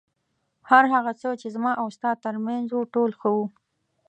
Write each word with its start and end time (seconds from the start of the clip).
هر 0.69 0.83
هغه 0.93 1.11
څه 1.21 1.29
چې 1.41 1.47
زما 1.55 1.71
او 1.81 1.87
ستا 1.95 2.11
تر 2.25 2.35
منځ 2.45 2.67
و 2.71 2.79
ټول 2.93 3.11
ښه 3.19 3.29
وو. 3.35 3.45